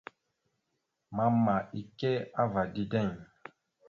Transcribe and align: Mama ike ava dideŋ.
Mama 1.15 1.55
ike 1.81 2.11
ava 2.41 2.61
dideŋ. 2.73 3.09